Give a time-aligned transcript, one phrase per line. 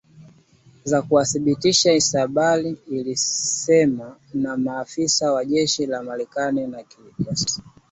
[0.83, 7.61] za kuwadhibiti alShabaab ilielezewa na maafisa wa jeshi la Marekani na kijasusi